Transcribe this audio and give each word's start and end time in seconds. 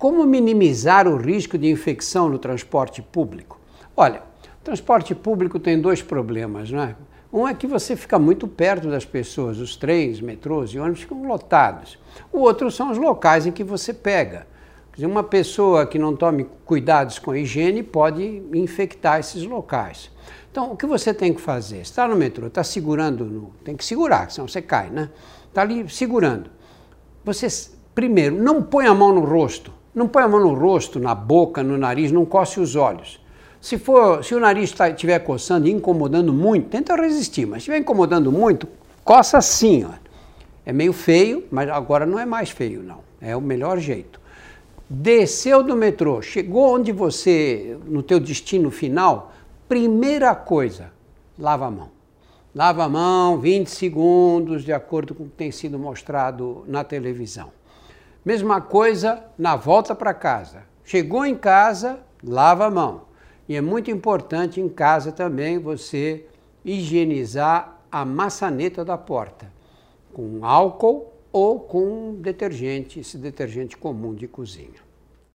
Como 0.00 0.24
minimizar 0.24 1.06
o 1.06 1.18
risco 1.18 1.58
de 1.58 1.68
infecção 1.68 2.26
no 2.26 2.38
transporte 2.38 3.02
público? 3.02 3.60
Olha, 3.94 4.22
o 4.58 4.64
transporte 4.64 5.14
público 5.14 5.60
tem 5.60 5.78
dois 5.78 6.00
problemas, 6.00 6.70
não 6.70 6.80
é? 6.80 6.96
Um 7.30 7.46
é 7.46 7.52
que 7.52 7.66
você 7.66 7.94
fica 7.94 8.18
muito 8.18 8.48
perto 8.48 8.88
das 8.88 9.04
pessoas, 9.04 9.58
os 9.58 9.76
trens, 9.76 10.18
metrôs 10.22 10.70
e 10.70 10.78
ônibus 10.78 11.02
ficam 11.02 11.22
lotados. 11.24 11.98
O 12.32 12.38
outro 12.38 12.70
são 12.70 12.90
os 12.90 12.96
locais 12.96 13.44
em 13.44 13.52
que 13.52 13.62
você 13.62 13.92
pega. 13.92 14.46
Quer 14.90 15.02
dizer, 15.02 15.06
uma 15.06 15.22
pessoa 15.22 15.86
que 15.86 15.98
não 15.98 16.16
tome 16.16 16.46
cuidados 16.64 17.18
com 17.18 17.32
a 17.32 17.38
higiene 17.38 17.82
pode 17.82 18.42
infectar 18.54 19.20
esses 19.20 19.44
locais. 19.44 20.10
Então, 20.50 20.72
o 20.72 20.78
que 20.78 20.86
você 20.86 21.12
tem 21.12 21.34
que 21.34 21.42
fazer? 21.42 21.82
Está 21.82 22.08
no 22.08 22.16
metrô, 22.16 22.46
está 22.46 22.64
segurando, 22.64 23.26
no, 23.26 23.50
tem 23.62 23.76
que 23.76 23.84
segurar, 23.84 24.30
senão 24.30 24.48
você 24.48 24.62
cai, 24.62 24.88
né? 24.88 25.10
Está 25.46 25.60
ali 25.60 25.86
segurando. 25.90 26.48
Você, 27.22 27.46
primeiro, 27.94 28.42
não 28.42 28.62
põe 28.62 28.86
a 28.86 28.94
mão 28.94 29.14
no 29.14 29.20
rosto. 29.20 29.78
Não 30.00 30.08
põe 30.08 30.22
a 30.22 30.28
mão 30.28 30.40
no 30.40 30.54
rosto, 30.54 30.98
na 30.98 31.14
boca, 31.14 31.62
no 31.62 31.76
nariz, 31.76 32.10
não 32.10 32.24
coce 32.24 32.58
os 32.58 32.74
olhos. 32.74 33.20
Se, 33.60 33.76
for, 33.76 34.24
se 34.24 34.34
o 34.34 34.40
nariz 34.40 34.72
estiver 34.72 35.18
tá, 35.18 35.26
coçando 35.26 35.68
e 35.68 35.70
incomodando 35.70 36.32
muito, 36.32 36.70
tenta 36.70 36.96
resistir, 36.96 37.44
mas 37.44 37.56
se 37.56 37.58
estiver 37.64 37.76
incomodando 37.76 38.32
muito, 38.32 38.66
coça 39.04 39.36
assim. 39.36 39.84
Ó. 39.84 39.90
É 40.64 40.72
meio 40.72 40.94
feio, 40.94 41.44
mas 41.50 41.68
agora 41.68 42.06
não 42.06 42.18
é 42.18 42.24
mais 42.24 42.48
feio, 42.48 42.82
não. 42.82 43.00
É 43.20 43.36
o 43.36 43.42
melhor 43.42 43.78
jeito. 43.78 44.18
Desceu 44.88 45.62
do 45.62 45.76
metrô, 45.76 46.22
chegou 46.22 46.76
onde 46.76 46.92
você, 46.92 47.76
no 47.84 48.02
teu 48.02 48.18
destino 48.18 48.70
final, 48.70 49.34
primeira 49.68 50.34
coisa, 50.34 50.92
lava 51.38 51.66
a 51.66 51.70
mão. 51.70 51.90
Lava 52.54 52.84
a 52.84 52.88
mão 52.88 53.38
20 53.38 53.68
segundos, 53.68 54.64
de 54.64 54.72
acordo 54.72 55.14
com 55.14 55.24
o 55.24 55.28
que 55.28 55.36
tem 55.36 55.52
sido 55.52 55.78
mostrado 55.78 56.64
na 56.66 56.82
televisão. 56.82 57.59
Mesma 58.24 58.60
coisa 58.60 59.24
na 59.38 59.56
volta 59.56 59.94
para 59.94 60.12
casa. 60.12 60.64
Chegou 60.84 61.24
em 61.24 61.34
casa, 61.34 62.00
lava 62.22 62.66
a 62.66 62.70
mão. 62.70 63.02
E 63.48 63.56
é 63.56 63.60
muito 63.60 63.90
importante 63.90 64.60
em 64.60 64.68
casa 64.68 65.10
também 65.10 65.58
você 65.58 66.26
higienizar 66.64 67.80
a 67.90 68.04
maçaneta 68.04 68.84
da 68.84 68.98
porta 68.98 69.50
com 70.12 70.44
álcool 70.44 71.12
ou 71.32 71.60
com 71.60 72.16
detergente, 72.20 73.00
esse 73.00 73.16
detergente 73.16 73.76
comum 73.76 74.14
de 74.14 74.28
cozinha. 74.28 74.89